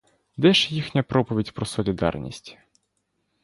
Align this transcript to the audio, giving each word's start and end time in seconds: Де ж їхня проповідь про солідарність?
Де 0.37 0.53
ж 0.53 0.75
їхня 0.75 1.03
проповідь 1.03 1.51
про 1.51 1.65
солідарність? 1.65 2.57